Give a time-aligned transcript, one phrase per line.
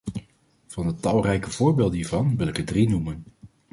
[0.67, 3.23] Van de talrijke voorbeelden hiervan wil ik er drie noemen.